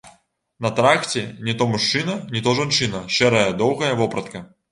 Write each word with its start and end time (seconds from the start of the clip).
На 0.65 0.69
тракце 0.79 1.21
не 1.49 1.53
то 1.59 1.67
мужчына, 1.73 2.15
не 2.37 2.41
то 2.49 2.55
жанчына, 2.61 3.03
шэрая 3.19 3.47
доўгая 3.63 3.93
вопратка. 4.03 4.45